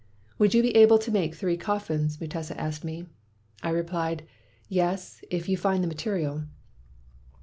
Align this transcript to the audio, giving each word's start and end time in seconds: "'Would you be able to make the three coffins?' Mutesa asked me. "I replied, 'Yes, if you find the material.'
"'Would 0.39 0.55
you 0.55 0.63
be 0.63 0.75
able 0.75 0.97
to 0.97 1.11
make 1.11 1.33
the 1.33 1.37
three 1.37 1.57
coffins?' 1.57 2.17
Mutesa 2.17 2.55
asked 2.59 2.83
me. 2.83 3.05
"I 3.61 3.69
replied, 3.69 4.23
'Yes, 4.67 5.21
if 5.29 5.47
you 5.47 5.57
find 5.57 5.83
the 5.83 5.87
material.' 5.87 6.45